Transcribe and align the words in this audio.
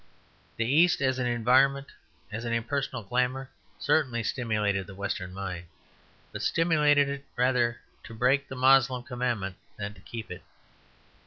The 0.57 0.65
East 0.65 0.99
as 0.99 1.19
an 1.19 1.27
environment, 1.27 1.91
as 2.31 2.43
an 2.43 2.53
impersonal 2.53 3.03
glamour, 3.03 3.51
certainly 3.77 4.23
stimulated 4.23 4.87
the 4.87 4.95
Western 4.95 5.31
mind, 5.31 5.67
but 6.31 6.41
stimulated 6.41 7.07
it 7.07 7.23
rather 7.35 7.79
to 8.05 8.15
break 8.15 8.47
the 8.47 8.55
Moslem 8.55 9.03
commandment 9.03 9.57
than 9.77 9.93
to 9.93 10.01
keep 10.01 10.31
it. 10.31 10.41